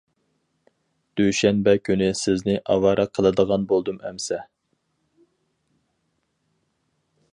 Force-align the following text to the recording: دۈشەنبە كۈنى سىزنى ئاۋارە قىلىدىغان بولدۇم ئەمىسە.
دۈشەنبە 1.19 1.75
كۈنى 1.89 2.07
سىزنى 2.21 2.55
ئاۋارە 2.75 3.05
قىلىدىغان 3.17 3.69
بولدۇم 3.75 4.03
ئەمىسە. 4.09 4.41